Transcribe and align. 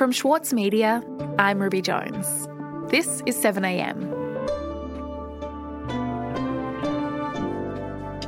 From 0.00 0.12
Schwartz 0.12 0.54
Media, 0.54 1.04
I'm 1.38 1.60
Ruby 1.60 1.82
Jones. 1.82 2.48
This 2.90 3.22
is 3.26 3.36
7am. 3.36 4.10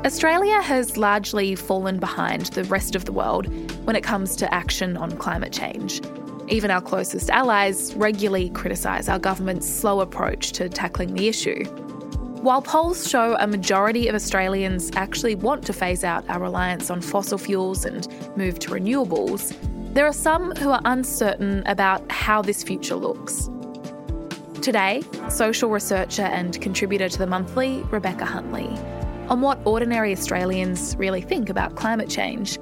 Australia 0.04 0.60
has 0.60 0.98
largely 0.98 1.54
fallen 1.54 1.98
behind 1.98 2.48
the 2.48 2.64
rest 2.64 2.94
of 2.94 3.06
the 3.06 3.12
world 3.12 3.46
when 3.86 3.96
it 3.96 4.02
comes 4.02 4.36
to 4.36 4.54
action 4.54 4.98
on 4.98 5.16
climate 5.16 5.54
change. 5.54 6.02
Even 6.48 6.70
our 6.70 6.82
closest 6.82 7.30
allies 7.30 7.94
regularly 7.94 8.50
criticise 8.50 9.08
our 9.08 9.18
government's 9.18 9.66
slow 9.66 10.00
approach 10.00 10.52
to 10.52 10.68
tackling 10.68 11.14
the 11.14 11.26
issue. 11.26 11.64
While 12.42 12.60
polls 12.60 13.08
show 13.08 13.34
a 13.40 13.46
majority 13.46 14.08
of 14.08 14.14
Australians 14.14 14.90
actually 14.94 15.36
want 15.36 15.64
to 15.64 15.72
phase 15.72 16.04
out 16.04 16.28
our 16.28 16.40
reliance 16.40 16.90
on 16.90 17.00
fossil 17.00 17.38
fuels 17.38 17.86
and 17.86 18.06
move 18.36 18.58
to 18.58 18.72
renewables, 18.72 19.56
there 19.92 20.06
are 20.06 20.12
some 20.12 20.52
who 20.56 20.70
are 20.70 20.80
uncertain 20.86 21.62
about 21.66 22.10
how 22.10 22.40
this 22.40 22.62
future 22.62 22.96
looks. 22.96 23.50
Today, 24.62 25.02
social 25.28 25.68
researcher 25.68 26.22
and 26.22 26.58
contributor 26.62 27.10
to 27.10 27.18
the 27.18 27.26
monthly, 27.26 27.82
Rebecca 27.90 28.24
Huntley, 28.24 28.68
on 29.28 29.42
what 29.42 29.58
ordinary 29.66 30.12
Australians 30.12 30.96
really 30.96 31.20
think 31.20 31.50
about 31.50 31.74
climate 31.74 32.08
change 32.08 32.58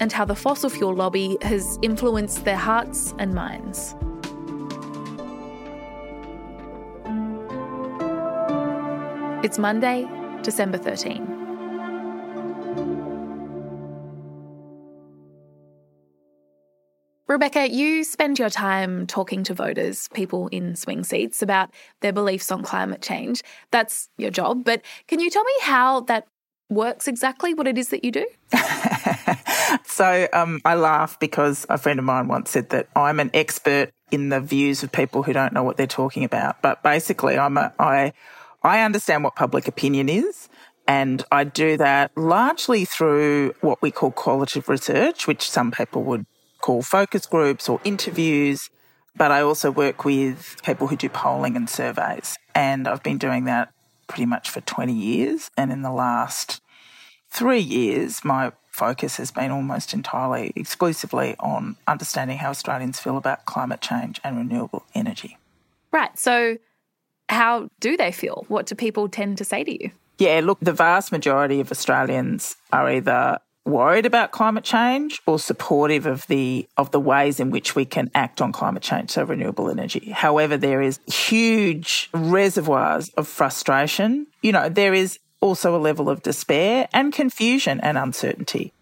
and 0.00 0.10
how 0.12 0.24
the 0.24 0.34
fossil 0.34 0.70
fuel 0.70 0.94
lobby 0.94 1.36
has 1.42 1.78
influenced 1.82 2.44
their 2.46 2.56
hearts 2.56 3.12
and 3.18 3.34
minds. 3.34 3.94
It's 9.44 9.58
Monday, 9.58 10.08
December 10.42 10.78
13. 10.78 11.31
Rebecca, 17.32 17.70
you 17.70 18.04
spend 18.04 18.38
your 18.38 18.50
time 18.50 19.06
talking 19.06 19.42
to 19.44 19.54
voters, 19.54 20.06
people 20.12 20.48
in 20.48 20.76
swing 20.76 21.02
seats, 21.02 21.40
about 21.40 21.70
their 22.00 22.12
beliefs 22.12 22.52
on 22.52 22.62
climate 22.62 23.00
change. 23.00 23.42
That's 23.70 24.10
your 24.18 24.30
job. 24.30 24.64
But 24.64 24.82
can 25.08 25.18
you 25.18 25.30
tell 25.30 25.42
me 25.42 25.52
how 25.62 26.00
that 26.00 26.26
works 26.68 27.08
exactly, 27.08 27.54
what 27.54 27.66
it 27.66 27.78
is 27.78 27.88
that 27.88 28.04
you 28.04 28.12
do? 28.12 28.26
so 29.86 30.28
um, 30.34 30.60
I 30.66 30.74
laugh 30.74 31.18
because 31.20 31.64
a 31.70 31.78
friend 31.78 31.98
of 31.98 32.04
mine 32.04 32.28
once 32.28 32.50
said 32.50 32.68
that 32.68 32.88
I'm 32.94 33.18
an 33.18 33.30
expert 33.32 33.90
in 34.10 34.28
the 34.28 34.40
views 34.40 34.82
of 34.82 34.92
people 34.92 35.22
who 35.22 35.32
don't 35.32 35.54
know 35.54 35.62
what 35.62 35.78
they're 35.78 35.86
talking 35.86 36.24
about. 36.24 36.60
But 36.60 36.82
basically, 36.82 37.38
I'm 37.38 37.56
a, 37.56 37.72
I, 37.78 38.12
I 38.62 38.82
understand 38.82 39.24
what 39.24 39.36
public 39.36 39.66
opinion 39.68 40.10
is. 40.10 40.50
And 40.86 41.24
I 41.32 41.44
do 41.44 41.78
that 41.78 42.10
largely 42.14 42.84
through 42.84 43.54
what 43.62 43.80
we 43.80 43.90
call 43.90 44.10
qualitative 44.10 44.68
research, 44.68 45.26
which 45.26 45.48
some 45.48 45.70
people 45.70 46.02
would 46.02 46.26
call 46.62 46.80
focus 46.80 47.26
groups 47.26 47.68
or 47.68 47.78
interviews, 47.84 48.70
but 49.14 49.30
I 49.30 49.42
also 49.42 49.70
work 49.70 50.06
with 50.06 50.56
people 50.64 50.86
who 50.86 50.96
do 50.96 51.10
polling 51.10 51.54
and 51.54 51.68
surveys. 51.68 52.38
And 52.54 52.88
I've 52.88 53.02
been 53.02 53.18
doing 53.18 53.44
that 53.44 53.70
pretty 54.08 54.24
much 54.24 54.48
for 54.48 54.62
20 54.62 54.94
years. 54.94 55.50
And 55.56 55.70
in 55.70 55.82
the 55.82 55.92
last 55.92 56.62
three 57.30 57.60
years, 57.60 58.24
my 58.24 58.52
focus 58.70 59.18
has 59.18 59.30
been 59.30 59.50
almost 59.50 59.92
entirely, 59.92 60.52
exclusively 60.56 61.36
on 61.38 61.76
understanding 61.86 62.38
how 62.38 62.50
Australians 62.50 62.98
feel 62.98 63.18
about 63.18 63.44
climate 63.44 63.82
change 63.82 64.20
and 64.24 64.38
renewable 64.38 64.84
energy. 64.94 65.36
Right. 65.92 66.18
So, 66.18 66.56
how 67.28 67.68
do 67.80 67.96
they 67.96 68.12
feel? 68.12 68.44
What 68.48 68.66
do 68.66 68.74
people 68.74 69.08
tend 69.08 69.38
to 69.38 69.44
say 69.44 69.62
to 69.64 69.82
you? 69.82 69.90
Yeah, 70.18 70.40
look, 70.42 70.58
the 70.60 70.72
vast 70.72 71.12
majority 71.12 71.60
of 71.60 71.70
Australians 71.70 72.56
are 72.72 72.90
either 72.90 73.38
worried 73.64 74.06
about 74.06 74.32
climate 74.32 74.64
change 74.64 75.20
or 75.26 75.38
supportive 75.38 76.06
of 76.06 76.26
the 76.26 76.68
of 76.76 76.90
the 76.90 77.00
ways 77.00 77.38
in 77.38 77.50
which 77.50 77.76
we 77.76 77.84
can 77.84 78.10
act 78.14 78.40
on 78.40 78.52
climate 78.52 78.82
change 78.82 79.10
so 79.10 79.22
renewable 79.22 79.70
energy. 79.70 80.10
However 80.10 80.56
there 80.56 80.82
is 80.82 80.98
huge 81.06 82.10
reservoirs 82.12 83.10
of 83.10 83.28
frustration. 83.28 84.26
You 84.42 84.52
know 84.52 84.68
there 84.68 84.94
is 84.94 85.18
also 85.40 85.76
a 85.76 85.78
level 85.78 86.08
of 86.08 86.22
despair 86.22 86.88
and 86.92 87.12
confusion 87.12 87.80
and 87.80 87.96
uncertainty. 87.96 88.72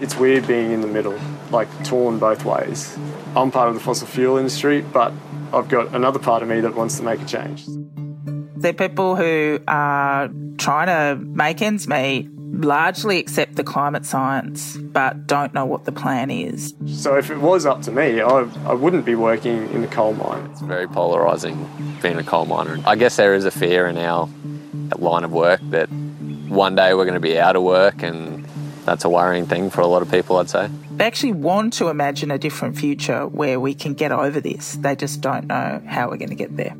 It's 0.00 0.16
weird 0.16 0.46
being 0.46 0.72
in 0.72 0.80
the 0.80 0.86
middle 0.86 1.18
like 1.50 1.68
torn 1.84 2.18
both 2.18 2.44
ways. 2.44 2.96
I'm 3.36 3.50
part 3.50 3.68
of 3.68 3.74
the 3.74 3.80
fossil 3.80 4.06
fuel 4.06 4.36
industry 4.36 4.80
but 4.80 5.12
i've 5.52 5.68
got 5.68 5.94
another 5.94 6.18
part 6.18 6.42
of 6.42 6.48
me 6.48 6.60
that 6.60 6.74
wants 6.74 6.96
to 6.96 7.02
make 7.02 7.20
a 7.20 7.26
change. 7.26 7.64
They're 8.56 8.72
people 8.72 9.16
who 9.16 9.60
are 9.68 10.30
trying 10.56 10.86
to 10.86 11.22
make 11.22 11.60
ends 11.60 11.86
meet 11.86 12.30
largely 12.62 13.18
accept 13.18 13.56
the 13.56 13.64
climate 13.64 14.04
science 14.06 14.76
but 14.76 15.26
don't 15.26 15.54
know 15.54 15.64
what 15.64 15.84
the 15.84 15.92
plan 15.92 16.30
is. 16.30 16.74
So 16.86 17.16
if 17.16 17.30
it 17.30 17.38
was 17.38 17.66
up 17.66 17.82
to 17.82 17.92
me, 17.92 18.20
I, 18.20 18.48
I 18.66 18.74
wouldn't 18.74 19.04
be 19.04 19.14
working 19.14 19.68
in 19.70 19.82
the 19.82 19.88
coal 19.88 20.14
mine. 20.14 20.48
It's 20.52 20.60
very 20.60 20.86
polarising 20.86 21.68
being 22.02 22.18
a 22.18 22.24
coal 22.24 22.46
miner. 22.46 22.78
I 22.86 22.96
guess 22.96 23.16
there 23.16 23.34
is 23.34 23.44
a 23.44 23.50
fear 23.50 23.86
in 23.86 23.98
our 23.98 24.28
line 24.98 25.24
of 25.24 25.32
work 25.32 25.60
that 25.70 25.88
one 26.48 26.74
day 26.74 26.94
we're 26.94 27.04
going 27.04 27.14
to 27.14 27.20
be 27.20 27.38
out 27.38 27.56
of 27.56 27.62
work 27.62 28.02
and 28.02 28.44
that's 28.84 29.04
a 29.04 29.08
worrying 29.08 29.46
thing 29.46 29.70
for 29.70 29.80
a 29.80 29.86
lot 29.86 30.02
of 30.02 30.10
people, 30.10 30.36
I'd 30.36 30.50
say. 30.50 30.68
They 30.96 31.06
actually 31.06 31.32
want 31.32 31.72
to 31.74 31.88
imagine 31.88 32.30
a 32.30 32.38
different 32.38 32.76
future 32.76 33.26
where 33.26 33.58
we 33.58 33.74
can 33.74 33.94
get 33.94 34.12
over 34.12 34.40
this. 34.40 34.74
They 34.74 34.94
just 34.94 35.20
don't 35.20 35.46
know 35.46 35.82
how 35.86 36.10
we're 36.10 36.18
going 36.18 36.28
to 36.28 36.34
get 36.34 36.56
there. 36.56 36.76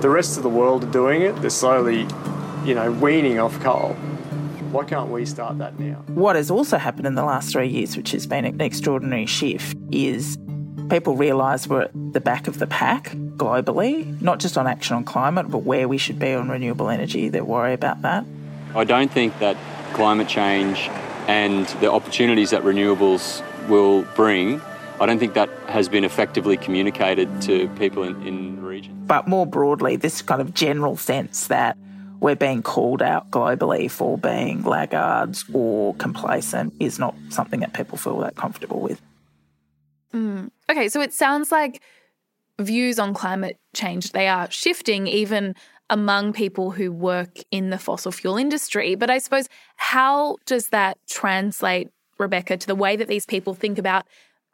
The 0.00 0.10
rest 0.10 0.36
of 0.36 0.42
the 0.42 0.48
world 0.48 0.84
are 0.84 0.90
doing 0.90 1.22
it. 1.22 1.34
They're 1.36 1.48
slowly, 1.48 2.00
you 2.64 2.74
know, 2.74 2.92
weaning 3.00 3.38
off 3.38 3.58
coal. 3.60 3.96
Why 4.76 4.84
can't 4.84 5.08
we 5.08 5.24
start 5.24 5.56
that 5.56 5.78
now? 5.78 6.04
What 6.08 6.36
has 6.36 6.50
also 6.50 6.76
happened 6.76 7.06
in 7.06 7.14
the 7.14 7.24
last 7.24 7.50
three 7.50 7.66
years, 7.66 7.96
which 7.96 8.10
has 8.10 8.26
been 8.26 8.44
an 8.44 8.60
extraordinary 8.60 9.24
shift, 9.24 9.74
is 9.90 10.36
people 10.90 11.16
realise 11.16 11.66
we're 11.66 11.84
at 11.84 12.12
the 12.12 12.20
back 12.20 12.46
of 12.46 12.58
the 12.58 12.66
pack 12.66 13.12
globally, 13.38 14.20
not 14.20 14.38
just 14.38 14.58
on 14.58 14.66
action 14.66 14.94
on 14.94 15.04
climate, 15.04 15.50
but 15.50 15.60
where 15.60 15.88
we 15.88 15.96
should 15.96 16.18
be 16.18 16.34
on 16.34 16.50
renewable 16.50 16.90
energy. 16.90 17.30
They 17.30 17.40
worry 17.40 17.72
about 17.72 18.02
that. 18.02 18.26
I 18.74 18.84
don't 18.84 19.10
think 19.10 19.38
that 19.38 19.56
climate 19.94 20.28
change 20.28 20.90
and 21.26 21.66
the 21.80 21.90
opportunities 21.90 22.50
that 22.50 22.62
renewables 22.62 23.42
will 23.68 24.02
bring, 24.14 24.60
I 25.00 25.06
don't 25.06 25.18
think 25.18 25.32
that 25.32 25.48
has 25.68 25.88
been 25.88 26.04
effectively 26.04 26.58
communicated 26.58 27.40
to 27.42 27.68
people 27.78 28.02
in, 28.02 28.26
in 28.26 28.56
the 28.56 28.62
region. 28.62 29.04
But 29.06 29.26
more 29.26 29.46
broadly, 29.46 29.96
this 29.96 30.20
kind 30.20 30.42
of 30.42 30.52
general 30.52 30.98
sense 30.98 31.46
that 31.46 31.78
we're 32.20 32.36
being 32.36 32.62
called 32.62 33.02
out 33.02 33.30
globally 33.30 33.90
for 33.90 34.16
being 34.18 34.62
laggards 34.62 35.44
or 35.52 35.94
complacent 35.94 36.72
is 36.80 36.98
not 36.98 37.14
something 37.30 37.60
that 37.60 37.74
people 37.74 37.98
feel 37.98 38.18
that 38.18 38.36
comfortable 38.36 38.80
with. 38.80 39.00
Mm. 40.14 40.50
Okay, 40.70 40.88
so 40.88 41.00
it 41.00 41.12
sounds 41.12 41.52
like 41.52 41.82
views 42.58 42.98
on 42.98 43.12
climate 43.12 43.58
change 43.74 44.12
they 44.12 44.28
are 44.28 44.50
shifting 44.50 45.06
even 45.06 45.54
among 45.90 46.32
people 46.32 46.70
who 46.70 46.90
work 46.90 47.38
in 47.50 47.70
the 47.70 47.78
fossil 47.78 48.10
fuel 48.10 48.36
industry. 48.36 48.94
But 48.94 49.10
I 49.10 49.18
suppose 49.18 49.48
how 49.76 50.36
does 50.46 50.68
that 50.68 50.98
translate, 51.08 51.88
Rebecca, 52.18 52.56
to 52.56 52.66
the 52.66 52.74
way 52.74 52.96
that 52.96 53.08
these 53.08 53.26
people 53.26 53.54
think 53.54 53.78
about 53.78 54.04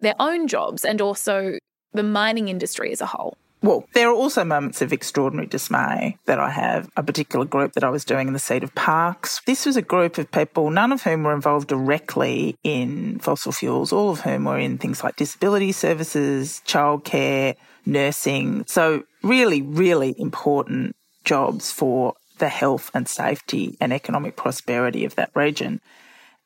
their 0.01 0.15
own 0.19 0.47
jobs 0.47 0.85
and 0.85 1.01
also 1.01 1.59
the 1.93 2.03
mining 2.03 2.49
industry 2.49 2.93
as 2.93 3.01
a 3.01 3.07
whole? 3.07 3.39
Well, 3.63 3.85
there 3.95 4.09
are 4.09 4.15
also 4.15 4.45
moments 4.45 4.83
of 4.83 4.93
extraordinary 4.93 5.47
dismay 5.47 6.19
that 6.27 6.41
I 6.41 6.51
have. 6.51 6.91
A 6.97 7.03
particular 7.03 7.45
group 7.45 7.75
that 7.75 7.85
I 7.85 7.91
was 7.91 8.05
doing 8.05 8.27
in 8.27 8.35
the 8.35 8.41
seat 8.41 8.65
of 8.65 8.75
Parkes. 8.75 9.41
This 9.47 9.65
was 9.65 9.77
a 9.77 9.83
group 9.83 10.19
of 10.19 10.33
people, 10.33 10.71
none 10.71 10.91
of 10.91 11.03
whom 11.03 11.23
were 11.23 11.35
involved 11.35 11.69
directly 11.69 12.57
in 12.65 13.21
fossil 13.21 13.53
fuels, 13.53 13.93
all 13.93 14.11
of 14.11 14.21
whom 14.23 14.45
were 14.45 14.59
in 14.59 14.79
things 14.79 15.05
like 15.05 15.15
disability 15.15 15.71
services, 15.71 16.61
childcare, 16.67 17.55
nursing. 17.87 18.65
So, 18.67 19.05
really, 19.23 19.63
really 19.63 20.15
important 20.19 20.97
jobs 21.25 21.71
for 21.71 22.15
the 22.39 22.49
health 22.49 22.91
and 22.95 23.07
safety 23.07 23.77
and 23.81 23.93
economic 23.93 24.35
prosperity 24.35 25.05
of 25.05 25.15
that 25.15 25.31
region. 25.37 25.81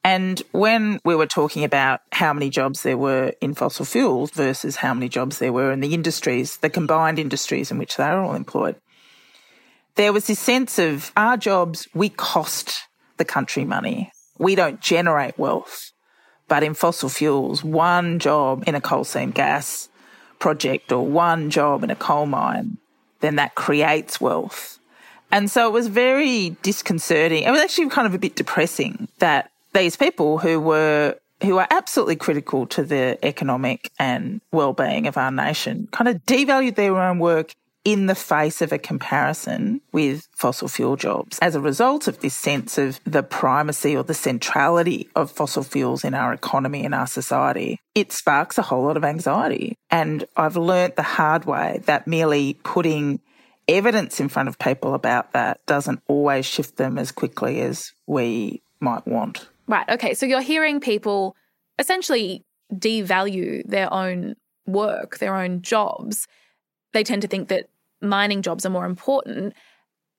And 0.06 0.40
when 0.52 1.00
we 1.04 1.16
were 1.16 1.26
talking 1.26 1.64
about 1.64 2.00
how 2.12 2.32
many 2.32 2.48
jobs 2.48 2.84
there 2.84 2.96
were 2.96 3.32
in 3.40 3.54
fossil 3.54 3.84
fuels 3.84 4.30
versus 4.30 4.76
how 4.76 4.94
many 4.94 5.08
jobs 5.08 5.40
there 5.40 5.52
were 5.52 5.72
in 5.72 5.80
the 5.80 5.94
industries, 5.94 6.58
the 6.58 6.70
combined 6.70 7.18
industries 7.18 7.72
in 7.72 7.78
which 7.78 7.96
they 7.96 8.04
are 8.04 8.22
all 8.22 8.36
employed, 8.36 8.76
there 9.96 10.12
was 10.12 10.28
this 10.28 10.38
sense 10.38 10.78
of 10.78 11.10
our 11.16 11.36
jobs, 11.36 11.88
we 11.92 12.08
cost 12.08 12.84
the 13.16 13.24
country 13.24 13.64
money. 13.64 14.12
We 14.38 14.54
don't 14.54 14.80
generate 14.80 15.40
wealth. 15.40 15.90
But 16.46 16.62
in 16.62 16.74
fossil 16.74 17.08
fuels, 17.08 17.64
one 17.64 18.20
job 18.20 18.62
in 18.68 18.76
a 18.76 18.80
coal 18.80 19.02
seam 19.02 19.32
gas 19.32 19.88
project 20.38 20.92
or 20.92 21.04
one 21.04 21.50
job 21.50 21.82
in 21.82 21.90
a 21.90 21.96
coal 21.96 22.26
mine, 22.26 22.78
then 23.22 23.34
that 23.36 23.56
creates 23.56 24.20
wealth. 24.20 24.78
And 25.32 25.50
so 25.50 25.66
it 25.66 25.72
was 25.72 25.88
very 25.88 26.50
disconcerting. 26.62 27.42
It 27.42 27.50
was 27.50 27.60
actually 27.60 27.88
kind 27.88 28.06
of 28.06 28.14
a 28.14 28.20
bit 28.20 28.36
depressing 28.36 29.08
that 29.18 29.50
these 29.76 29.96
people 29.96 30.38
who 30.38 30.58
were 30.58 31.16
who 31.42 31.58
are 31.58 31.66
absolutely 31.70 32.16
critical 32.16 32.66
to 32.66 32.82
the 32.82 33.18
economic 33.22 33.90
and 33.98 34.40
well-being 34.52 35.06
of 35.06 35.18
our 35.18 35.30
nation 35.30 35.86
kind 35.92 36.08
of 36.08 36.16
devalued 36.24 36.76
their 36.76 36.96
own 36.96 37.18
work 37.18 37.52
in 37.84 38.06
the 38.06 38.14
face 38.14 38.62
of 38.62 38.72
a 38.72 38.78
comparison 38.78 39.80
with 39.92 40.26
fossil 40.34 40.66
fuel 40.66 40.96
jobs. 40.96 41.38
As 41.40 41.54
a 41.54 41.60
result 41.60 42.08
of 42.08 42.18
this 42.20 42.34
sense 42.34 42.78
of 42.78 42.98
the 43.04 43.22
primacy 43.22 43.94
or 43.94 44.02
the 44.02 44.14
centrality 44.14 45.08
of 45.14 45.30
fossil 45.30 45.62
fuels 45.62 46.04
in 46.04 46.14
our 46.14 46.32
economy 46.32 46.84
and 46.84 46.94
our 46.94 47.06
society, 47.06 47.78
it 47.94 48.12
sparks 48.12 48.58
a 48.58 48.62
whole 48.62 48.82
lot 48.82 48.96
of 48.96 49.04
anxiety. 49.04 49.76
And 49.90 50.24
I've 50.36 50.56
learnt 50.56 50.96
the 50.96 51.02
hard 51.02 51.44
way 51.44 51.80
that 51.84 52.08
merely 52.08 52.54
putting 52.64 53.20
evidence 53.68 54.20
in 54.20 54.30
front 54.30 54.48
of 54.48 54.58
people 54.58 54.94
about 54.94 55.32
that 55.34 55.64
doesn't 55.66 56.02
always 56.08 56.46
shift 56.46 56.78
them 56.78 56.98
as 56.98 57.12
quickly 57.12 57.60
as 57.60 57.92
we 58.06 58.62
might 58.80 59.06
want. 59.06 59.48
Right. 59.68 59.88
Okay. 59.88 60.14
So 60.14 60.26
you're 60.26 60.40
hearing 60.40 60.80
people 60.80 61.36
essentially 61.78 62.44
devalue 62.72 63.62
their 63.66 63.92
own 63.92 64.36
work, 64.66 65.18
their 65.18 65.36
own 65.36 65.62
jobs. 65.62 66.26
They 66.92 67.04
tend 67.04 67.22
to 67.22 67.28
think 67.28 67.48
that 67.48 67.68
mining 68.00 68.42
jobs 68.42 68.64
are 68.64 68.70
more 68.70 68.86
important. 68.86 69.54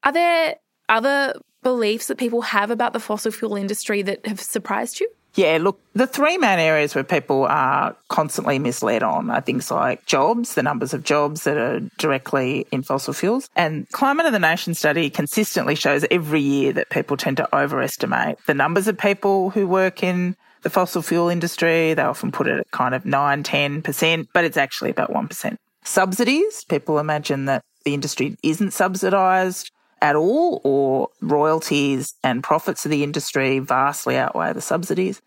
Are 0.03 0.11
there 0.11 0.55
other 0.89 1.33
beliefs 1.63 2.07
that 2.07 2.17
people 2.17 2.41
have 2.41 2.71
about 2.71 2.93
the 2.93 2.99
fossil 2.99 3.31
fuel 3.31 3.55
industry 3.55 4.01
that 4.01 4.25
have 4.25 4.39
surprised 4.39 4.99
you? 4.99 5.09
Yeah, 5.37 5.59
look, 5.61 5.79
the 5.93 6.07
three 6.07 6.35
main 6.39 6.57
areas 6.57 6.95
where 6.95 7.03
people 7.03 7.45
are 7.45 7.95
constantly 8.07 8.57
misled 8.57 9.03
on 9.03 9.29
are 9.29 9.39
things 9.39 9.69
like 9.69 10.03
jobs, 10.07 10.55
the 10.55 10.63
numbers 10.63 10.95
of 10.95 11.03
jobs 11.03 11.43
that 11.43 11.57
are 11.57 11.79
directly 11.99 12.65
in 12.71 12.81
fossil 12.81 13.13
fuels. 13.13 13.47
And 13.55 13.87
Climate 13.91 14.25
of 14.25 14.31
the 14.31 14.39
Nation 14.39 14.73
study 14.73 15.11
consistently 15.11 15.75
shows 15.75 16.03
every 16.09 16.41
year 16.41 16.73
that 16.73 16.89
people 16.89 17.17
tend 17.17 17.37
to 17.37 17.55
overestimate 17.55 18.39
the 18.47 18.55
numbers 18.55 18.87
of 18.87 18.97
people 18.97 19.51
who 19.51 19.67
work 19.67 20.01
in 20.01 20.35
the 20.63 20.71
fossil 20.71 21.03
fuel 21.03 21.29
industry. 21.29 21.93
They 21.93 22.01
often 22.01 22.31
put 22.31 22.47
it 22.47 22.59
at 22.59 22.71
kind 22.71 22.95
of 22.95 23.05
9, 23.05 23.43
10%, 23.43 24.27
but 24.33 24.43
it's 24.43 24.57
actually 24.57 24.89
about 24.89 25.11
1%. 25.11 25.57
Subsidies, 25.83 26.63
people 26.63 26.97
imagine 26.97 27.45
that 27.45 27.63
the 27.85 27.93
industry 27.93 28.37
isn't 28.41 28.71
subsidised 28.71 29.69
at 30.01 30.15
all, 30.15 30.61
or 30.63 31.09
royalties 31.21 32.15
and 32.23 32.43
profits 32.43 32.85
of 32.85 32.91
the 32.91 33.03
industry 33.03 33.59
vastly 33.59 34.17
outweigh 34.17 34.53
the 34.53 34.61
subsidies. 34.61 35.21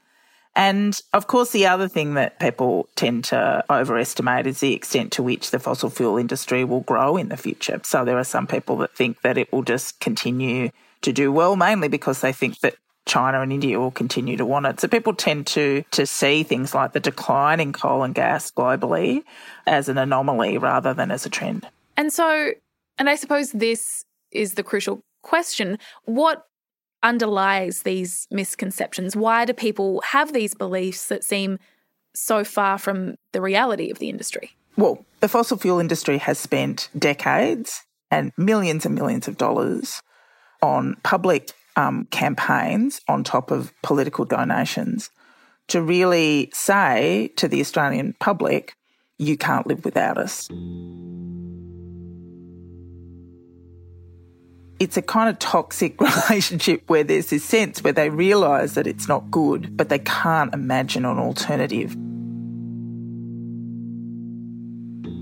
And 0.56 0.99
of 1.12 1.26
course, 1.26 1.50
the 1.50 1.67
other 1.67 1.88
thing 1.88 2.14
that 2.14 2.41
people 2.41 2.88
tend 2.97 3.25
to 3.25 3.64
overestimate 3.70 4.47
is 4.47 4.61
the 4.61 4.75
extent 4.75 5.12
to 5.12 5.23
which 5.23 5.50
the 5.50 5.58
fossil 5.58 5.91
fuel 5.91 6.19
industry 6.19 6.64
will 6.64 6.81
grow 6.81 7.17
in 7.17 7.29
the 7.29 7.37
future. 7.37 7.81
So 7.85 8.05
there 8.05 8.19
are 8.19 8.25
some 8.25 8.47
people 8.47 8.76
that 8.79 8.94
think 8.94 9.23
that 9.23 9.38
it 9.38 9.52
will 9.52 9.62
just 9.62 10.00
continue 10.00 10.70
to 11.02 11.12
do 11.12 11.32
well, 11.32 11.56
mainly 11.56 11.88
because 11.88 12.20
they 12.20 12.32
think 12.32 12.61
that 12.61 12.75
China 13.06 13.41
and 13.41 13.52
India 13.52 13.79
will 13.79 13.91
continue 13.91 14.37
to 14.37 14.44
want 14.44 14.67
it. 14.67 14.81
So 14.81 14.88
people 14.88 15.14
tend 15.14 15.47
to 15.49 15.85
to 15.93 16.06
see 16.06 16.43
things 16.43 16.75
like 16.75 16.93
the 16.93 17.00
decline 17.00 17.61
in 17.61 17.73
coal 17.73 18.02
and 18.02 18.14
gas 18.14 18.50
globally 18.50 19.23
as 19.67 19.88
an 19.88 19.99
anomaly 19.99 20.58
rather 20.58 20.93
than 20.94 21.11
as 21.11 21.25
a 21.26 21.31
trend. 21.31 21.67
And 21.97 22.12
so, 22.12 22.52
and 22.99 23.08
I 23.08 23.14
suppose 23.14 23.52
this 23.52 24.05
is 24.31 24.55
the 24.55 24.62
crucial 24.62 25.02
question. 25.23 25.79
What 26.05 26.47
underlies 27.02 27.82
these 27.82 28.26
misconceptions? 28.31 29.17
Why 29.17 29.44
do 29.44 29.52
people 29.52 30.00
have 30.02 30.32
these 30.32 30.55
beliefs 30.55 31.08
that 31.08 31.25
seem 31.25 31.58
so 32.14 32.44
far 32.44 32.79
from 32.79 33.17
the 33.32 33.41
reality 33.41 33.91
of 33.91 33.99
the 33.99 34.08
industry? 34.08 34.52
Well, 34.76 35.05
the 35.20 35.29
fossil 35.29 35.56
fuel 35.56 35.79
industry 35.79 36.19
has 36.19 36.38
spent 36.38 36.88
decades 36.99 37.85
and 38.11 38.32
millions 38.37 38.87
and 38.87 38.94
millions 38.94 39.29
of 39.29 39.37
dollars 39.37 40.02
on 40.62 40.97
public 41.02 41.52
um, 41.76 42.06
campaigns 42.11 43.00
on 43.08 43.25
top 43.25 43.50
of 43.50 43.73
political 43.82 44.25
donations 44.25 45.11
to 45.69 45.81
really 45.81 46.50
say 46.52 47.31
to 47.37 47.47
the 47.47 47.61
Australian 47.61 48.14
public, 48.19 48.75
you 49.19 49.37
can't 49.37 49.67
live 49.67 49.85
without 49.85 50.19
us. 50.19 50.49
It's 54.81 54.97
a 54.97 55.03
kind 55.03 55.29
of 55.29 55.38
toxic 55.38 56.00
relationship 56.29 56.82
where 56.88 57.05
there's 57.05 57.27
this 57.27 57.44
sense 57.44 57.85
where 57.85 57.93
they 57.93 58.09
realise 58.09 58.75
that 58.75 58.87
it's 58.87 59.06
not 59.06 59.31
good, 59.31 59.77
but 59.77 59.91
they 59.91 59.99
can't 60.00 60.53
imagine 60.55 61.05
an 61.05 61.19
alternative. 61.19 61.94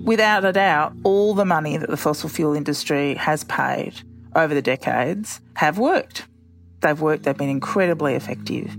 Without 0.06 0.44
a 0.44 0.52
doubt, 0.52 0.94
all 1.02 1.34
the 1.34 1.44
money 1.44 1.76
that 1.76 1.90
the 1.90 1.96
fossil 1.96 2.30
fuel 2.30 2.54
industry 2.54 3.14
has 3.16 3.44
paid 3.44 4.00
over 4.34 4.54
the 4.54 4.62
decades 4.62 5.40
have 5.54 5.76
worked. 5.76 6.26
They've 6.80 6.98
worked, 6.98 7.24
they've 7.24 7.36
been 7.36 7.50
incredibly 7.50 8.14
effective, 8.14 8.74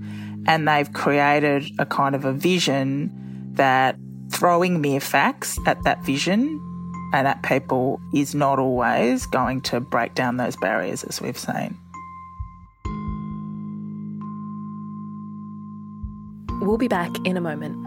and 0.48 0.68
they've 0.68 0.92
created 0.92 1.70
a 1.78 1.86
kind 1.86 2.16
of 2.16 2.24
a 2.24 2.32
vision 2.32 3.12
that 3.56 3.98
throwing 4.30 4.80
mere 4.80 5.02
facts 5.02 5.60
at 5.66 5.84
that 5.84 6.04
vision 6.06 6.66
and 7.14 7.28
at 7.28 7.42
people 7.44 8.00
is 8.14 8.36
not 8.36 8.60
always 8.60 9.26
going 9.26 9.62
to 9.62 9.80
break 9.80 10.14
down 10.16 10.38
those 10.38 10.56
barriers 10.58 11.04
as 11.04 11.22
we've 11.22 11.38
seen. 11.38 11.78
We'll 16.62 16.78
be 16.78 16.88
back 16.88 17.12
in 17.26 17.38
a 17.38 17.42
moment. 17.42 17.86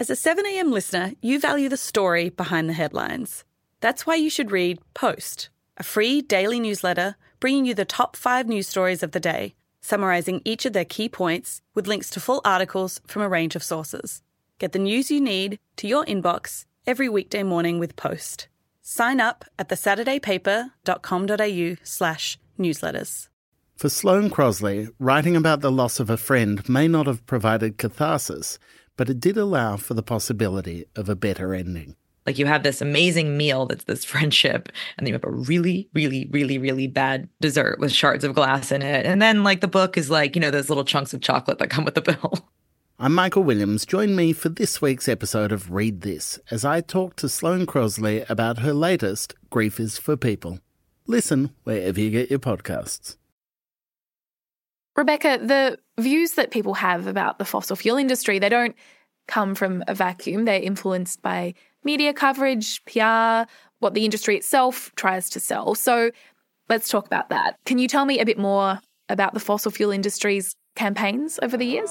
As 0.00 0.10
a 0.10 0.14
7am 0.14 0.70
listener, 0.70 1.12
you 1.20 1.40
value 1.40 1.68
the 1.68 1.76
story 1.76 2.28
behind 2.30 2.68
the 2.68 2.72
headlines. 2.72 3.44
That's 3.80 4.06
why 4.06 4.14
you 4.14 4.30
should 4.30 4.52
read 4.52 4.78
Post, 4.94 5.50
a 5.76 5.82
free 5.82 6.22
daily 6.22 6.60
newsletter 6.60 7.16
bringing 7.40 7.66
you 7.66 7.74
the 7.74 7.84
top 7.84 8.16
five 8.16 8.46
news 8.46 8.68
stories 8.68 9.02
of 9.02 9.10
the 9.10 9.20
day 9.20 9.54
summarising 9.80 10.42
each 10.44 10.66
of 10.66 10.72
their 10.72 10.84
key 10.84 11.08
points 11.08 11.62
with 11.74 11.86
links 11.86 12.10
to 12.10 12.20
full 12.20 12.40
articles 12.44 13.00
from 13.06 13.22
a 13.22 13.28
range 13.28 13.56
of 13.56 13.62
sources. 13.62 14.22
Get 14.58 14.72
the 14.72 14.78
news 14.78 15.10
you 15.10 15.20
need 15.20 15.58
to 15.76 15.86
your 15.86 16.04
inbox 16.04 16.64
every 16.86 17.08
weekday 17.08 17.42
morning 17.42 17.78
with 17.78 17.96
Post. 17.96 18.48
Sign 18.82 19.20
up 19.20 19.44
at 19.58 19.68
thesaturdaypaper.com.au 19.68 21.76
slash 21.82 22.38
newsletters. 22.58 23.28
For 23.76 23.88
Sloane 23.88 24.30
Crosley, 24.30 24.90
writing 24.98 25.36
about 25.36 25.60
the 25.60 25.70
loss 25.70 26.00
of 26.00 26.10
a 26.10 26.16
friend 26.16 26.68
may 26.68 26.88
not 26.88 27.06
have 27.06 27.24
provided 27.26 27.78
catharsis, 27.78 28.58
but 28.96 29.08
it 29.08 29.20
did 29.20 29.36
allow 29.36 29.76
for 29.76 29.94
the 29.94 30.02
possibility 30.02 30.86
of 30.96 31.08
a 31.08 31.14
better 31.14 31.54
ending. 31.54 31.94
Like 32.28 32.38
you 32.38 32.44
have 32.44 32.62
this 32.62 32.82
amazing 32.82 33.38
meal 33.38 33.64
that's 33.64 33.84
this 33.84 34.04
friendship, 34.12 34.68
and 34.98 35.06
then 35.06 35.06
you 35.06 35.14
have 35.14 35.24
a 35.24 35.30
really, 35.30 35.88
really, 35.94 36.28
really, 36.30 36.58
really 36.58 36.86
bad 36.86 37.26
dessert 37.40 37.80
with 37.80 37.90
shards 37.90 38.22
of 38.22 38.34
glass 38.34 38.70
in 38.70 38.82
it. 38.82 39.06
And 39.06 39.22
then 39.22 39.44
like 39.44 39.62
the 39.62 39.66
book 39.66 39.96
is 39.96 40.10
like, 40.10 40.36
you 40.36 40.40
know, 40.42 40.50
those 40.50 40.68
little 40.68 40.84
chunks 40.84 41.14
of 41.14 41.22
chocolate 41.22 41.58
that 41.58 41.70
come 41.70 41.86
with 41.86 41.94
the 41.94 42.02
bill. 42.02 42.46
I'm 42.98 43.14
Michael 43.14 43.44
Williams. 43.44 43.86
Join 43.86 44.14
me 44.14 44.34
for 44.34 44.50
this 44.50 44.82
week's 44.82 45.08
episode 45.08 45.52
of 45.52 45.72
Read 45.72 46.02
This 46.02 46.38
as 46.50 46.66
I 46.66 46.82
talk 46.82 47.16
to 47.16 47.30
Sloane 47.30 47.64
Crosley 47.64 48.28
about 48.28 48.58
her 48.58 48.74
latest, 48.74 49.34
Grief 49.48 49.80
is 49.80 49.96
for 49.96 50.14
People. 50.14 50.58
Listen 51.06 51.54
wherever 51.64 51.98
you 51.98 52.10
get 52.10 52.28
your 52.28 52.40
podcasts. 52.40 53.16
Rebecca, 54.94 55.38
the 55.42 55.78
views 55.98 56.32
that 56.32 56.50
people 56.50 56.74
have 56.74 57.06
about 57.06 57.38
the 57.38 57.46
fossil 57.46 57.74
fuel 57.74 57.96
industry, 57.96 58.38
they 58.38 58.50
don't 58.50 58.76
come 59.28 59.54
from 59.54 59.82
a 59.88 59.94
vacuum. 59.94 60.44
They're 60.44 60.60
influenced 60.60 61.22
by 61.22 61.54
media 61.84 62.12
coverage, 62.12 62.84
PR, 62.84 63.50
what 63.80 63.94
the 63.94 64.04
industry 64.04 64.36
itself 64.36 64.92
tries 64.96 65.30
to 65.30 65.40
sell. 65.40 65.74
So 65.74 66.10
let's 66.68 66.88
talk 66.88 67.06
about 67.06 67.30
that. 67.30 67.56
Can 67.64 67.78
you 67.78 67.88
tell 67.88 68.04
me 68.04 68.18
a 68.18 68.24
bit 68.24 68.38
more 68.38 68.80
about 69.08 69.34
the 69.34 69.40
fossil 69.40 69.70
fuel 69.70 69.90
industry's 69.90 70.54
campaigns 70.76 71.38
over 71.42 71.56
the 71.56 71.66
years? 71.66 71.90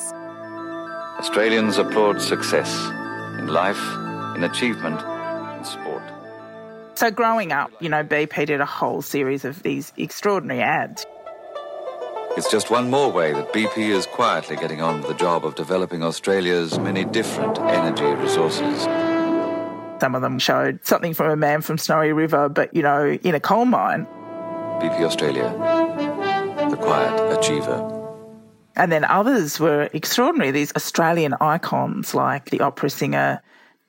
Australians 1.20 1.77
applaud 1.77 2.22
success 2.22 2.72
in 3.39 3.48
life, 3.48 3.82
in 4.36 4.44
achievement, 4.44 5.01
in 5.58 5.65
sport. 5.65 6.03
So, 6.96 7.12
growing 7.12 7.51
up, 7.51 7.72
you 7.79 7.89
know, 7.89 8.03
BP 8.03 8.48
did 8.48 8.62
a 8.62 8.65
whole 8.65 9.01
series 9.01 9.46
of 9.46 9.63
these 9.63 9.94
extraordinary 9.98 10.62
ads. 10.62 11.06
It's 12.38 12.51
just 12.51 12.70
one 12.70 12.89
more 12.91 13.12
way 13.12 13.34
that 13.34 13.51
BP 13.51 13.77
is 13.77 14.06
quietly 14.06 14.58
getting 14.58 14.82
on 14.82 15.00
with 15.00 15.08
the 15.08 15.15
job 15.15 15.44
of 15.44 15.56
developing 15.56 16.03
Australia's 16.03 16.77
many 16.77 17.03
different 17.03 17.58
energy 17.58 18.06
resources. 18.06 19.07
Some 20.00 20.16
of 20.16 20.22
them 20.22 20.39
showed 20.39 20.86
something 20.86 21.13
from 21.13 21.32
a 21.32 21.36
man 21.36 21.62
from 21.62 21.77
Snowy 21.77 22.13
River, 22.13 22.50
but, 22.50 22.75
you 22.75 22.84
know, 22.84 23.18
in 23.24 23.36
a 23.36 23.39
coal 23.39 23.66
mine. 23.66 24.06
BP 24.80 25.01
Australia, 25.01 25.50
the 26.70 26.77
quiet 26.77 27.38
achiever. 27.38 27.94
And 28.75 28.92
then 28.92 29.04
others 29.04 29.60
were 29.60 29.89
extraordinary. 29.94 30.51
These 30.51 30.72
Australian 30.75 31.34
icons 31.42 32.13
like 32.13 32.51
the 32.51 32.62
opera 32.62 32.92
singer 32.92 33.42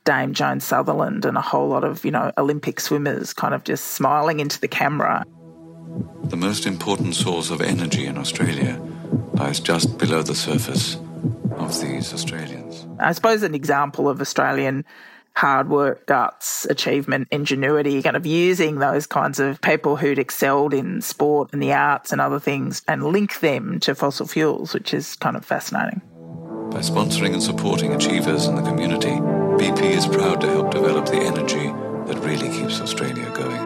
Dame 0.05 0.33
Joan 0.33 0.61
Sutherland 0.61 1.27
and 1.27 1.37
a 1.37 1.43
whole 1.43 1.69
lot 1.69 1.85
of, 1.85 2.07
you 2.07 2.11
know, 2.11 2.33
Olympic 2.39 2.81
swimmers 2.81 3.35
kind 3.35 3.53
of 3.53 3.65
just 3.65 3.85
smiling 3.89 4.41
into 4.41 4.59
the 4.59 4.69
camera. 4.69 5.27
The 6.25 6.37
most 6.37 6.65
important 6.65 7.15
source 7.15 7.51
of 7.51 7.61
energy 7.61 8.07
in 8.07 8.17
Australia 8.17 8.81
lies 9.35 9.61
just 9.61 9.99
below 9.99 10.23
the 10.23 10.35
surface 10.35 10.97
of 11.59 11.79
these 11.83 12.15
Australians. 12.15 12.87
I 12.99 13.13
suppose 13.13 13.43
an 13.43 13.55
example 13.55 14.09
of 14.09 14.23
Australian 14.23 14.87
hard 15.39 15.69
work, 15.69 16.05
guts, 16.07 16.65
achievement, 16.65 17.29
ingenuity, 17.31 18.03
kind 18.03 18.17
of 18.17 18.27
using 18.27 18.81
those 18.81 19.07
kinds 19.07 19.39
of 19.39 19.61
people 19.61 19.95
who'd 19.95 20.19
excelled 20.19 20.75
in 20.75 21.01
sport 21.01 21.51
and 21.53 21.63
the 21.63 21.73
arts 21.73 22.11
and 22.11 22.21
other 22.21 22.41
things 22.41 22.83
and 22.89 23.05
link 23.05 23.39
them 23.39 23.79
to 23.79 23.95
fossil 23.95 24.27
fuels, 24.27 24.75
which 24.75 24.93
is 24.93 25.15
kind 25.15 25.37
of 25.37 25.45
fascinating. 25.45 26.03
By 26.73 26.81
sponsoring 26.81 27.35
and 27.35 27.43
supporting 27.43 27.95
achievers 27.95 28.47
in 28.47 28.57
the 28.57 28.63
community, 28.63 29.11
BP 29.61 29.81
is 29.81 30.09
proud 30.09 30.41
to 30.41 30.49
help 30.49 30.73
develop 30.73 31.07
the 31.07 31.21
energy 31.21 31.69
that 32.13 32.19
really 32.25 32.49
keeps 32.49 32.81
Australia 32.81 33.31
going. 33.33 33.63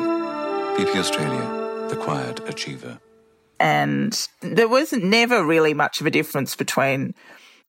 BP 0.77 0.95
Australia, 0.97 1.89
the 1.89 1.97
quiet 1.97 2.47
achiever. 2.51 3.01
And 3.59 4.29
there 4.43 4.69
was 4.69 4.93
never 4.93 5.43
really 5.43 5.73
much 5.73 6.03
of 6.03 6.07
a 6.07 6.11
difference 6.11 6.55
between 6.55 7.15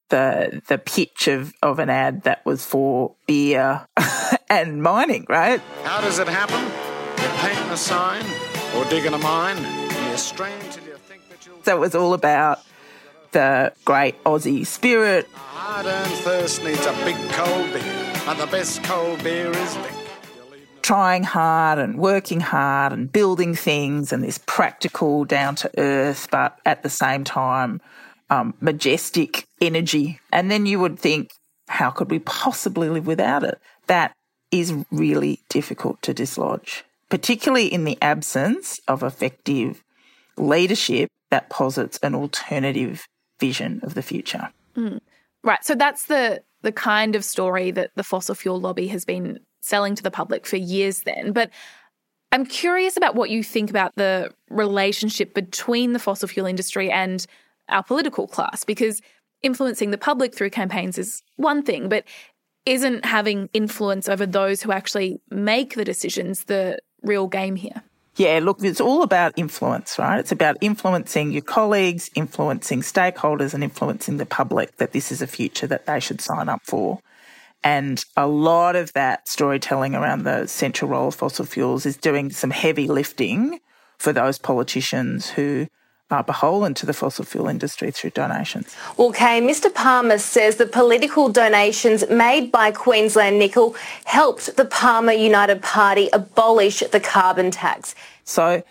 the 0.10 0.62
the 0.68 0.78
pitch 0.78 1.28
of, 1.28 1.54
of 1.62 1.80
an 1.80 1.90
ad 1.90 2.24
that 2.24 2.46
was 2.46 2.66
for 2.66 3.16
beer 3.28 3.88
and 4.50 4.82
mining, 4.84 5.26
right? 5.30 5.62
How 5.84 6.02
does 6.02 6.20
it 6.20 6.28
happen? 6.28 6.62
You're 7.22 7.38
painting 7.40 7.72
a 7.72 7.78
sign 7.78 8.26
or 8.76 8.86
digging 8.90 9.14
a 9.14 9.18
mine, 9.18 9.58
and 9.58 10.12
you 10.12 10.18
strain 10.18 10.60
till 10.72 10.84
you 10.84 10.96
think 10.98 11.28
that 11.30 11.46
you'll. 11.46 11.64
So 11.64 11.76
it 11.76 11.80
was 11.80 11.96
all 11.96 12.14
about 12.14 12.60
the 13.32 13.74
great 13.86 14.22
Aussie 14.24 14.66
spirit. 14.66 15.28
Hard 15.34 15.86
earned 15.86 16.12
thirst 16.20 16.64
needs 16.64 16.86
a 16.86 16.94
big 17.06 17.18
cold 17.32 17.72
beer, 17.74 18.14
and 18.28 18.40
the 18.40 18.48
best 18.48 18.84
cold 18.84 19.24
beer 19.24 19.50
is 19.52 19.76
Vic. 19.78 19.92
trying 20.82 21.24
hard 21.24 21.80
and 21.80 21.98
working 21.98 22.42
hard 22.42 22.92
and 22.92 23.12
building 23.12 23.56
things 23.56 24.12
and 24.12 24.24
this 24.24 24.38
practical, 24.46 25.24
down 25.26 25.56
to 25.56 25.72
earth, 25.80 26.28
but 26.30 26.60
at 26.66 26.84
the 26.84 26.90
same 26.90 27.24
time, 27.24 27.80
um, 28.34 28.54
majestic 28.60 29.48
energy. 29.62 30.20
And 30.32 30.50
then 30.50 30.66
you 30.66 30.80
would 30.80 31.00
think, 31.00 31.32
how 31.68 31.92
could 31.92 32.10
we 32.10 32.20
possibly 32.20 32.90
live 32.90 33.06
without 33.06 33.44
it? 33.44 33.60
That 33.88 34.14
is 34.52 34.74
really 34.92 35.40
difficult 35.50 36.02
to 36.04 36.14
dislodge, 36.14 36.84
particularly 37.10 37.72
in 37.72 37.84
the 37.84 37.98
absence 38.02 38.80
of 38.88 39.04
effective 39.04 39.84
leadership 40.38 41.10
that 41.30 41.50
posits 41.50 42.00
an 42.00 42.16
alternative 42.16 43.08
vision 43.40 43.80
of 43.84 43.94
the 43.94 44.02
future. 44.02 44.50
Mm. 44.76 45.00
Right. 45.44 45.64
So 45.64 45.76
that's 45.76 46.06
the 46.06 46.42
the 46.62 46.72
kind 46.72 47.16
of 47.16 47.26
story 47.26 47.72
that 47.72 47.92
the 47.96 48.04
fossil 48.04 48.36
fuel 48.36 48.60
lobby 48.60 48.88
has 48.88 49.04
been 49.04 49.38
selling 49.60 49.96
to 49.96 50.04
the 50.04 50.12
public 50.12 50.46
for 50.46 50.56
years 50.56 51.02
then. 51.02 51.34
But 51.34 51.50
I'm 52.32 52.46
curious 52.46 52.96
about 52.96 53.16
what 53.16 53.30
you 53.30 53.44
think 53.44 53.70
about 53.70 53.92
the 53.96 54.32
relationship 54.50 55.34
between 55.34 55.92
the 55.92 56.00
fossil 56.00 56.30
fuel 56.30 56.48
industry 56.48 56.90
and 56.90 57.26
our 57.70 57.84
political 57.84 58.28
class, 58.28 58.64
because 58.64 59.02
influencing 59.42 59.92
the 59.92 59.98
public 59.98 60.36
through 60.36 60.50
campaigns 60.50 60.98
is 60.98 61.22
one 61.36 61.64
thing, 61.64 61.90
but 61.90 62.06
isn't 62.66 63.06
having 63.06 63.50
influence 63.54 64.08
over 64.08 64.26
those 64.26 64.62
who 64.62 64.72
actually 64.72 65.20
make 65.30 65.76
the 65.76 65.84
decisions 65.84 66.46
the 66.46 66.80
real 67.02 67.28
game 67.28 67.56
here? 67.56 67.84
Yeah, 68.16 68.40
look, 68.44 68.64
it's 68.64 68.80
all 68.80 69.02
about 69.02 69.34
influence, 69.38 69.98
right? 69.98 70.20
It's 70.20 70.32
about 70.32 70.58
influencing 70.62 71.32
your 71.32 71.42
colleagues, 71.42 72.12
influencing 72.16 72.82
stakeholders, 72.82 73.54
and 73.54 73.64
influencing 73.64 74.18
the 74.18 74.26
public 74.26 74.78
that 74.78 74.92
this 74.92 75.12
is 75.12 75.22
a 75.22 75.28
future 75.28 75.66
that 75.68 75.88
they 75.88 76.00
should 76.00 76.22
sign 76.22 76.48
up 76.48 76.62
for. 76.64 77.00
And 77.64 78.04
a 78.16 78.28
lot 78.28 78.76
of 78.76 78.94
that 78.94 79.28
storytelling 79.28 79.96
around 79.96 80.24
the 80.24 80.48
central 80.48 80.92
role 80.92 81.08
of 81.08 81.16
fossil 81.16 81.46
fuels 81.46 81.86
is 81.86 81.98
doing 81.98 82.30
some 82.30 82.52
heavy 82.52 82.88
lifting 82.88 83.60
for 83.98 84.14
those 84.14 84.38
politicians 84.38 85.30
who 85.30 85.68
are 86.14 86.24
beholden 86.24 86.74
to 86.76 86.86
the 86.86 86.94
fossil 86.94 87.26
fuel 87.26 87.48
industry 87.48 87.92
through 87.92 88.12
donations. 88.12 88.76
Okay, 89.00 89.42
Mr 89.42 89.74
Palmer 89.74 90.18
says 90.18 90.58
the 90.58 90.66
political 90.66 91.30
donations 91.30 92.08
made 92.10 92.52
by 92.52 92.72
Queensland 92.72 93.40
Nickel 93.40 93.76
helped 94.06 94.56
the 94.56 94.66
Palmer 94.66 95.12
United 95.12 95.62
Party 95.62 96.10
abolish 96.14 96.80
the 96.80 97.00
carbon 97.00 97.52
tax. 97.52 97.96
So, 98.24 98.64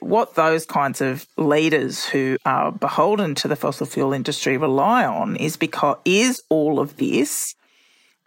what 0.00 0.34
those 0.34 0.66
kinds 0.66 1.00
of 1.00 1.26
leaders 1.36 2.04
who 2.04 2.36
are 2.44 2.72
beholden 2.72 3.34
to 3.36 3.48
the 3.48 3.56
fossil 3.56 3.86
fuel 3.86 4.12
industry 4.12 4.56
rely 4.56 5.04
on 5.04 5.36
is 5.36 5.56
because 5.56 5.96
is 6.04 6.42
all 6.48 6.80
of 6.80 6.96
this 6.96 7.54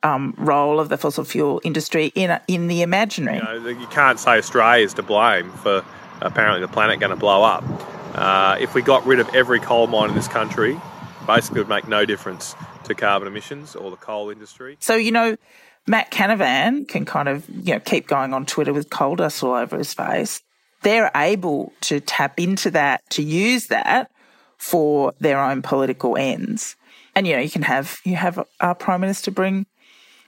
um, 0.04 0.34
role 0.38 0.80
of 0.80 0.90
the 0.90 0.98
fossil 0.98 1.26
fuel 1.26 1.60
industry 1.64 2.12
in 2.16 2.30
a, 2.30 2.42
in 2.48 2.68
the 2.68 2.82
imaginary. 2.82 3.38
You, 3.38 3.44
know, 3.44 3.68
you 3.68 3.88
can't 3.88 4.20
say 4.20 4.38
Australia 4.38 4.86
is 4.86 4.94
to 4.94 5.04
blame 5.04 5.52
for 5.52 5.84
apparently 6.22 6.62
the 6.62 6.72
planet 6.72 7.00
going 7.00 7.10
to 7.10 7.16
blow 7.16 7.44
up. 7.44 7.64
Uh, 8.16 8.58
if 8.62 8.74
we 8.74 8.82
got 8.82 9.06
rid 9.06 9.20
of 9.20 9.28
every 9.36 9.60
coal 9.60 9.88
mine 9.88 10.10
in 10.10 10.16
this 10.16 10.30
country, 10.30 10.80
basically 11.28 11.60
would 11.60 11.68
make 11.68 11.86
no 11.86 12.06
difference 12.06 12.56
to 12.86 12.96
carbon 12.96 13.28
emissions 13.28 13.76
or 13.76 13.92
the 13.92 13.98
coal 13.98 14.30
industry. 14.30 14.78
So, 14.80 14.96
you 14.96 15.12
know, 15.12 15.36
Matt 15.86 16.12
Canavan 16.12 16.88
can 16.88 17.04
kind 17.04 17.28
of, 17.28 17.48
you 17.50 17.74
know, 17.74 17.80
keep 17.82 18.08
going 18.08 18.34
on 18.34 18.46
Twitter 18.46 18.72
with 18.72 18.90
coal 18.90 19.18
dust 19.18 19.44
all 19.44 19.54
over 19.54 19.78
his 19.78 19.94
face. 19.94 20.42
They're 20.82 21.12
able 21.14 21.74
to 21.82 22.00
tap 22.00 22.40
into 22.40 22.72
that, 22.72 23.02
to 23.12 23.22
use 23.22 23.68
that 23.68 24.12
for 24.58 25.14
their 25.20 25.40
own 25.40 25.62
political 25.62 26.16
ends. 26.16 26.78
And, 27.16 27.28
you 27.28 27.36
know, 27.36 27.42
you 27.42 27.50
can 27.50 27.64
have, 27.64 28.00
you 28.06 28.16
have 28.16 28.48
our 28.62 28.76
Prime 28.76 29.02
Minister 29.02 29.30
bring 29.30 29.66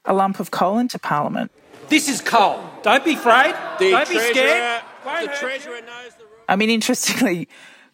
a 0.03 0.13
lump 0.13 0.41
of 0.41 0.51
coal 0.51 0.77
into 0.77 1.00
Parliament. 1.00 1.51
This 1.88 2.10
is 2.10 2.20
coal. 2.20 2.62
Don't 2.82 3.06
be 3.06 3.13
afraid. 3.13 3.56
The 3.79 3.91
Don't 3.91 4.10
be 4.10 4.20
scared. 4.20 4.84
The 5.06 5.34
treasurer 5.39 5.79
knows 5.82 6.15
the 6.17 6.25
I 6.50 6.56
mean, 6.56 6.70
interestingly, 6.70 7.48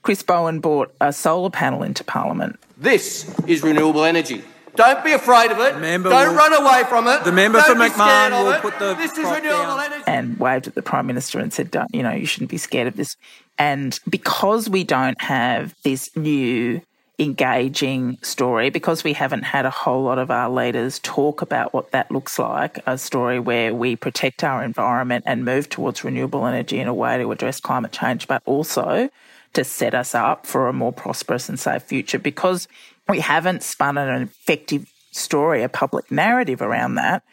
Chris 0.03 0.22
Bowen 0.22 0.60
brought 0.60 0.93
a 1.01 1.12
solar 1.13 1.50
panel 1.50 1.81
into 1.83 2.03
Parliament. 2.03 2.60
This 2.77 3.33
is 3.48 3.63
renewable 3.63 4.03
energy. 4.03 4.43
Don't 4.75 5.03
be 5.03 5.12
afraid 5.12 5.51
of 5.51 5.60
it. 5.60 5.77
member 5.79 6.10
Don't 6.10 6.29
will- 6.29 6.36
run 6.36 6.53
away 6.53 6.83
from 6.89 7.07
it. 7.07 7.24
the 7.24 7.31
member 7.31 7.60
Don't 7.60 7.77
for 7.77 7.83
be 7.83 7.89
McMahon 7.89 8.31
will 8.31 8.51
it. 8.51 8.62
put 8.62 8.79
the 8.79 8.95
This 8.95 9.12
is 9.12 9.19
renewable 9.19 9.41
down. 9.77 9.79
energy. 9.79 10.03
and 10.07 10.38
waved 10.39 10.67
at 10.67 10.75
the 10.75 10.81
Prime 10.81 11.05
Minister 11.07 11.39
and 11.39 11.53
said, 11.53 11.69
"Don't- 11.72 11.93
you 11.93 12.01
know, 12.03 12.12
you 12.12 12.25
shouldn't 12.25 12.50
be 12.50 12.57
scared 12.57 12.88
of 12.88 12.95
this. 12.98 13.15
And 13.57 14.00
because 14.10 14.69
we 14.69 14.83
don't 14.83 15.22
have 15.22 15.75
this 15.83 16.10
new 16.15 16.81
engaging 17.19 18.17
story, 18.24 18.72
because 18.72 19.03
we 19.03 19.13
haven't 19.13 19.43
had 19.43 19.65
a 19.67 19.69
whole 19.69 20.01
lot 20.03 20.17
of 20.17 20.31
our 20.31 20.50
leaders 20.50 21.00
talk 21.03 21.43
about 21.43 21.72
what 21.72 21.91
that 21.91 22.12
looks 22.12 22.39
like, 22.39 22.79
a 22.88 22.98
story 22.98 23.39
where 23.39 23.74
we 23.75 23.95
protect 23.95 24.43
our 24.43 24.63
environment 24.63 25.24
and 25.27 25.45
move 25.45 25.69
towards 25.69 26.03
renewable 26.03 26.48
energy 26.48 26.79
in 26.79 26.88
a 26.88 26.93
way 26.93 27.17
to 27.19 27.31
address 27.31 27.60
climate 27.60 27.91
change, 27.91 28.27
but 28.27 28.41
also 28.48 29.07
to 29.53 29.63
set 29.63 29.93
us 29.93 30.15
up 30.15 30.45
for 30.45 30.67
a 30.67 30.74
more 30.74 30.93
prosperous 30.93 31.50
and 31.50 31.60
safe 31.60 31.83
future, 31.83 32.19
because 32.19 32.67
we 33.07 33.19
haven't 33.19 33.63
spun 33.63 33.98
an 33.98 34.24
effective 34.24 34.91
story, 35.12 35.63
a 35.63 35.69
public 35.69 36.12
narrative 36.12 36.62
around 36.62 36.95
that 36.95 37.24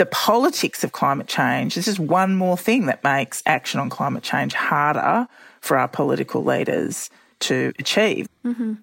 the 0.00 0.06
politics 0.06 0.82
of 0.82 0.92
climate 0.92 1.26
change 1.26 1.76
is 1.76 1.84
just 1.84 1.98
one 1.98 2.34
more 2.34 2.56
thing 2.56 2.86
that 2.86 3.04
makes 3.04 3.42
action 3.44 3.78
on 3.78 3.90
climate 3.90 4.22
change 4.22 4.54
harder 4.54 5.28
for 5.60 5.76
our 5.76 5.88
political 5.88 6.42
leaders 6.42 7.10
to 7.38 7.74
achieve. 7.78 8.26
Mm-hmm. 8.42 8.74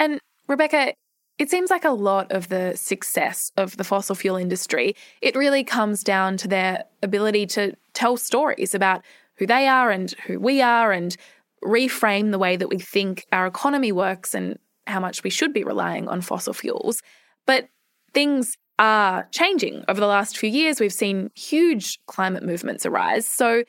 And 0.00 0.18
Rebecca, 0.48 0.94
it 1.38 1.48
seems 1.48 1.70
like 1.70 1.84
a 1.84 1.90
lot 1.90 2.32
of 2.32 2.48
the 2.48 2.72
success 2.74 3.52
of 3.56 3.76
the 3.76 3.84
fossil 3.84 4.16
fuel 4.16 4.34
industry, 4.34 4.96
it 5.22 5.36
really 5.36 5.62
comes 5.62 6.02
down 6.02 6.36
to 6.38 6.48
their 6.48 6.82
ability 7.04 7.46
to 7.46 7.76
tell 7.92 8.16
stories 8.16 8.74
about 8.74 9.02
who 9.36 9.46
they 9.46 9.68
are 9.68 9.92
and 9.92 10.10
who 10.26 10.40
we 10.40 10.60
are 10.60 10.90
and 10.90 11.16
reframe 11.64 12.30
the 12.30 12.38
way 12.38 12.56
that 12.56 12.68
we 12.68 12.78
think 12.78 13.26
our 13.32 13.46
economy 13.46 13.92
works 13.92 14.34
and 14.34 14.58
how 14.86 15.00
much 15.00 15.24
we 15.24 15.30
should 15.30 15.52
be 15.52 15.64
relying 15.64 16.08
on 16.08 16.20
fossil 16.20 16.52
fuels. 16.52 17.02
But 17.46 17.68
things 18.12 18.56
are 18.78 19.28
changing. 19.30 19.84
Over 19.88 20.00
the 20.00 20.06
last 20.06 20.36
few 20.36 20.50
years, 20.50 20.80
we've 20.80 20.92
seen 20.92 21.30
huge 21.34 21.98
climate 22.06 22.42
movements 22.42 22.84
arise. 22.84 23.26
So, 23.26 23.64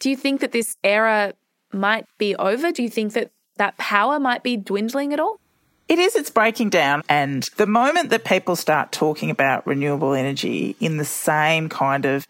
do 0.00 0.10
you 0.10 0.16
think 0.16 0.40
that 0.40 0.52
this 0.52 0.76
era 0.84 1.34
might 1.72 2.06
be 2.18 2.36
over? 2.36 2.72
Do 2.72 2.82
you 2.82 2.88
think 2.88 3.14
that 3.14 3.30
that 3.56 3.76
power 3.78 4.20
might 4.20 4.42
be 4.42 4.56
dwindling 4.56 5.12
at 5.12 5.20
all? 5.20 5.40
It 5.88 5.98
is, 5.98 6.14
it's 6.14 6.30
breaking 6.30 6.70
down. 6.70 7.02
And 7.08 7.48
the 7.56 7.66
moment 7.66 8.10
that 8.10 8.24
people 8.24 8.56
start 8.56 8.92
talking 8.92 9.30
about 9.30 9.66
renewable 9.66 10.12
energy 10.12 10.76
in 10.80 10.98
the 10.98 11.04
same 11.04 11.68
kind 11.68 12.04
of 12.04 12.26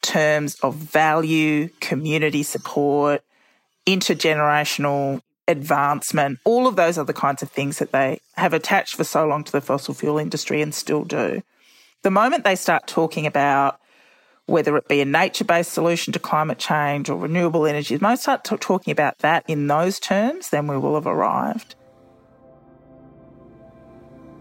terms 0.00 0.56
of 0.60 0.74
value, 0.74 1.68
community 1.80 2.42
support, 2.42 3.22
intergenerational 3.88 5.22
advancement, 5.48 6.38
all 6.44 6.66
of 6.66 6.76
those 6.76 6.98
other 6.98 7.14
kinds 7.14 7.42
of 7.42 7.50
things 7.50 7.78
that 7.78 7.90
they 7.90 8.20
have 8.34 8.52
attached 8.52 8.94
for 8.94 9.04
so 9.04 9.26
long 9.26 9.42
to 9.44 9.52
the 9.52 9.62
fossil 9.62 9.94
fuel 9.94 10.18
industry 10.18 10.60
and 10.60 10.74
still 10.74 11.04
do. 11.04 11.42
The 12.02 12.10
moment 12.10 12.44
they 12.44 12.54
start 12.54 12.86
talking 12.86 13.26
about 13.26 13.80
whether 14.44 14.76
it 14.76 14.88
be 14.88 15.00
a 15.00 15.06
nature 15.06 15.44
based 15.44 15.72
solution 15.72 16.12
to 16.12 16.18
climate 16.18 16.58
change 16.58 17.08
or 17.08 17.16
renewable 17.16 17.66
energy, 17.66 17.96
the 17.96 18.02
moment 18.02 18.20
they 18.20 18.22
start 18.22 18.44
t- 18.44 18.56
talking 18.58 18.92
about 18.92 19.18
that 19.18 19.42
in 19.48 19.66
those 19.66 19.98
terms, 19.98 20.50
then 20.50 20.66
we 20.66 20.76
will 20.76 20.94
have 20.94 21.06
arrived. 21.06 21.74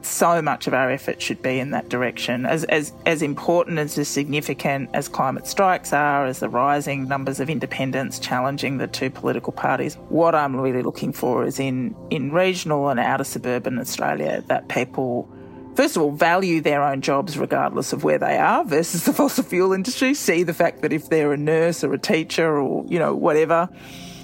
So 0.08 0.42
much 0.42 0.68
of 0.68 0.74
our 0.74 0.90
effort 0.90 1.22
should 1.22 1.42
be 1.42 1.60
in 1.60 1.72
that 1.72 1.90
direction. 1.90 2.46
As, 2.46 2.64
as, 2.66 2.94
as 3.06 3.22
important 3.22 3.78
and 3.78 3.90
as 3.98 4.08
significant 4.08 4.90
as 4.94 5.08
climate 5.08 5.48
strikes 5.48 5.94
are, 5.94 6.26
as 6.26 6.40
the 6.40 6.50
rising 6.50 7.08
numbers 7.08 7.40
of 7.40 7.50
independents 7.50 8.18
challenging 8.18 8.78
the 8.78 8.88
two 8.88 9.10
political 9.10 9.54
parties, 9.54 9.96
what 10.10 10.34
I'm 10.34 10.56
really 10.56 10.82
looking 10.82 11.12
for 11.12 11.46
is 11.46 11.60
in, 11.60 11.96
in 12.10 12.32
regional 12.32 12.90
and 12.90 13.00
outer 13.00 13.24
suburban 13.24 13.80
Australia 13.80 14.44
that 14.48 14.70
people 14.70 15.30
first 15.76 15.96
of 15.96 16.02
all, 16.02 16.12
value 16.12 16.60
their 16.60 16.82
own 16.82 17.02
jobs 17.02 17.38
regardless 17.38 17.94
of 17.94 18.04
where 18.04 18.18
they 18.18 18.36
are 18.36 18.66
versus 18.66 19.04
the 19.06 19.14
fossil 19.14 19.44
fuel 19.44 19.74
industry. 19.74 20.16
See 20.16 20.42
the 20.42 20.54
fact 20.54 20.82
that 20.82 20.92
if 20.92 21.08
they're 21.10 21.34
a 21.34 21.38
nurse 21.38 21.84
or 21.84 21.94
a 21.94 22.00
teacher 22.00 22.58
or, 22.58 22.84
you 22.88 22.98
know, 22.98 23.14
whatever, 23.14 23.70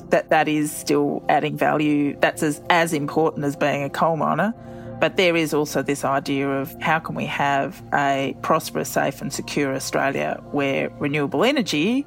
that 0.09 0.29
that 0.29 0.47
is 0.47 0.75
still 0.75 1.23
adding 1.29 1.55
value. 1.55 2.17
That's 2.19 2.41
as, 2.43 2.61
as 2.69 2.91
important 2.91 3.45
as 3.45 3.55
being 3.55 3.83
a 3.83 3.89
coal 3.89 4.17
miner. 4.17 4.53
But 4.99 5.17
there 5.17 5.35
is 5.35 5.53
also 5.53 5.81
this 5.81 6.05
idea 6.05 6.49
of 6.49 6.73
how 6.81 6.99
can 6.99 7.15
we 7.15 7.25
have 7.25 7.83
a 7.93 8.35
prosperous, 8.41 8.89
safe, 8.89 9.21
and 9.21 9.33
secure 9.33 9.73
Australia 9.73 10.41
where 10.51 10.89
renewable 10.99 11.43
energy, 11.43 12.01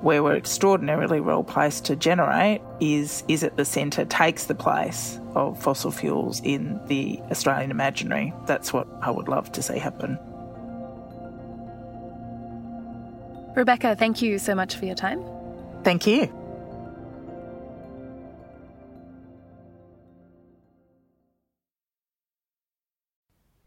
where 0.00 0.22
we're 0.22 0.36
extraordinarily 0.36 1.20
well 1.20 1.44
placed 1.44 1.84
to 1.86 1.96
generate, 1.96 2.60
is, 2.80 3.22
is 3.28 3.44
at 3.44 3.56
the 3.56 3.64
centre, 3.64 4.04
takes 4.04 4.46
the 4.46 4.54
place 4.54 5.20
of 5.36 5.62
fossil 5.62 5.90
fuels 5.90 6.40
in 6.42 6.80
the 6.86 7.20
Australian 7.30 7.70
imaginary. 7.70 8.32
That's 8.46 8.72
what 8.72 8.88
I 9.00 9.10
would 9.10 9.28
love 9.28 9.52
to 9.52 9.62
see 9.62 9.78
happen. 9.78 10.18
Rebecca, 13.54 13.94
thank 13.96 14.22
you 14.22 14.38
so 14.38 14.54
much 14.54 14.76
for 14.76 14.86
your 14.86 14.94
time. 14.94 15.22
Thank 15.82 16.06
you. 16.06 16.39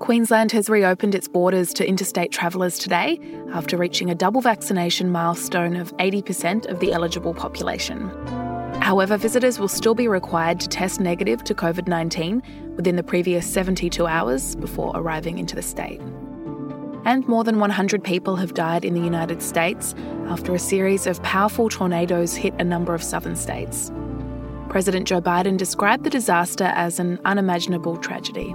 Queensland 0.00 0.50
has 0.52 0.68
reopened 0.68 1.14
its 1.14 1.28
borders 1.28 1.72
to 1.74 1.88
interstate 1.88 2.32
travellers 2.32 2.78
today 2.78 3.18
after 3.52 3.76
reaching 3.76 4.10
a 4.10 4.14
double 4.14 4.40
vaccination 4.40 5.10
milestone 5.10 5.76
of 5.76 5.96
80% 5.98 6.66
of 6.66 6.80
the 6.80 6.92
eligible 6.92 7.32
population. 7.32 8.10
However, 8.80 9.16
visitors 9.16 9.58
will 9.58 9.68
still 9.68 9.94
be 9.94 10.08
required 10.08 10.58
to 10.60 10.68
test 10.68 11.00
negative 11.00 11.44
to 11.44 11.54
COVID 11.54 11.86
19 11.86 12.42
within 12.76 12.96
the 12.96 13.02
previous 13.02 13.50
72 13.50 14.06
hours 14.06 14.56
before 14.56 14.92
arriving 14.94 15.38
into 15.38 15.54
the 15.54 15.62
state. 15.62 16.00
And 17.04 17.26
more 17.28 17.44
than 17.44 17.60
100 17.60 18.02
people 18.02 18.36
have 18.36 18.52
died 18.52 18.84
in 18.84 18.94
the 18.94 19.00
United 19.00 19.42
States 19.42 19.94
after 20.26 20.54
a 20.54 20.58
series 20.58 21.06
of 21.06 21.22
powerful 21.22 21.68
tornadoes 21.68 22.34
hit 22.34 22.54
a 22.58 22.64
number 22.64 22.94
of 22.94 23.02
southern 23.02 23.36
states. 23.36 23.92
President 24.68 25.06
Joe 25.06 25.20
Biden 25.20 25.56
described 25.56 26.02
the 26.02 26.10
disaster 26.10 26.64
as 26.74 26.98
an 26.98 27.20
unimaginable 27.24 27.96
tragedy. 27.96 28.54